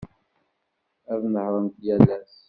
[1.13, 2.33] Ad nehhṛent yal ass.